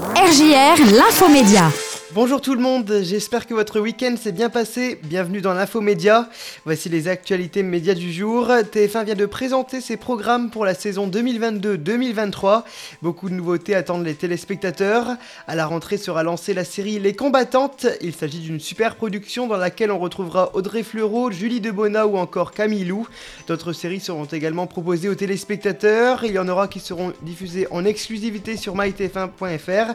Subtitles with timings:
[0.00, 1.70] RJR, l'infomédia.
[2.12, 4.98] Bonjour tout le monde, j'espère que votre week-end s'est bien passé.
[5.04, 6.28] Bienvenue dans l'Infomédia.
[6.64, 8.48] Voici les actualités médias du jour.
[8.48, 12.64] TF1 vient de présenter ses programmes pour la saison 2022-2023.
[13.00, 15.06] Beaucoup de nouveautés attendent les téléspectateurs.
[15.46, 17.86] À la rentrée sera lancée la série Les Combattantes.
[18.00, 22.50] Il s'agit d'une super production dans laquelle on retrouvera Audrey Fleurot, Julie Debona ou encore
[22.50, 23.06] Camille Lou.
[23.46, 26.24] D'autres séries seront également proposées aux téléspectateurs.
[26.24, 29.94] Il y en aura qui seront diffusées en exclusivité sur mytf1.fr.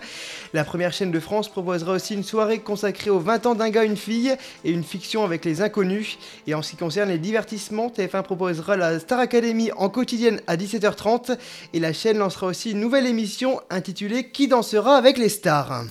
[0.54, 3.84] La première chaîne de France proposera aussi une soirée consacrée aux 20 ans d'un gars,
[3.84, 6.18] une fille et une fiction avec les inconnus.
[6.48, 10.58] Et en ce qui concerne les divertissements, TF1 proposera la Star Academy en quotidienne à
[10.58, 11.38] 17h30
[11.74, 15.84] et la chaîne lancera aussi une nouvelle émission intitulée Qui dansera avec les stars?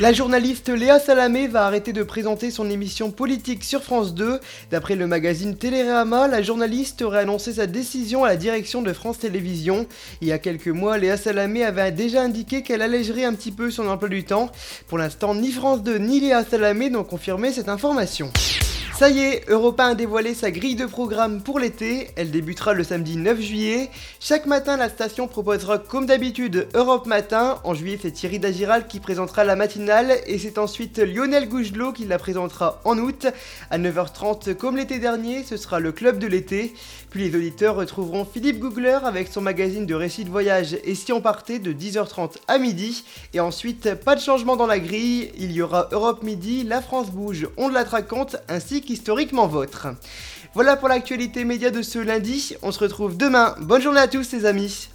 [0.00, 4.40] La journaliste Léa Salamé va arrêter de présenter son émission politique sur France 2.
[4.70, 9.20] D'après le magazine Télérama, la journaliste aurait annoncé sa décision à la direction de France
[9.20, 9.86] Télévisions.
[10.20, 13.70] Il y a quelques mois, Léa Salamé avait déjà indiqué qu'elle allégerait un petit peu
[13.70, 14.50] son emploi du temps.
[14.88, 18.32] Pour l'instant, ni France 2 ni Léa Salamé n'ont confirmé cette information.
[18.96, 22.10] Ça y est, Europa a dévoilé sa grille de programme pour l'été.
[22.14, 23.90] Elle débutera le samedi 9 juillet.
[24.20, 27.58] Chaque matin, la station proposera comme d'habitude Europe Matin.
[27.64, 32.04] En juillet, c'est Thierry Dagiral qui présentera la matinale et c'est ensuite Lionel Gougelot qui
[32.04, 33.26] la présentera en août.
[33.68, 36.72] À 9h30, comme l'été dernier, ce sera le club de l'été.
[37.10, 41.12] Puis les auditeurs retrouveront Philippe Googler avec son magazine de récits de voyage et si
[41.12, 43.04] on partait de 10h30 à midi.
[43.32, 45.32] Et ensuite, pas de changement dans la grille.
[45.36, 49.88] Il y aura Europe Midi, La France Bouge, On de la raconte ainsi historiquement vôtre.
[50.54, 53.56] Voilà pour l'actualité média de ce lundi, on se retrouve demain.
[53.60, 54.88] Bonne journée à tous les amis.